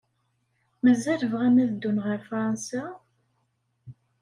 [0.83, 2.83] Mazal bɣan ad ddun ɣer Fṛansa?